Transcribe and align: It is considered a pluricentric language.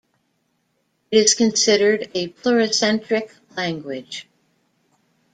It 1.11 1.17
is 1.25 1.35
considered 1.35 2.09
a 2.15 2.29
pluricentric 2.29 3.29
language. 3.55 4.27